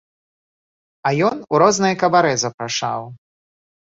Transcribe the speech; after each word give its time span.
А 1.09 1.11
ён 1.29 1.37
у 1.55 1.61
розныя 1.65 1.99
кабарэ 2.05 2.33
запрашаў. 2.45 3.01